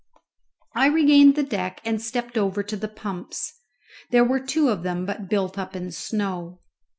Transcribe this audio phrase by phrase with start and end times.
[0.73, 3.53] I regained the deck and stepped over to the pumps.
[4.09, 6.61] There were two of them, but built up in snow.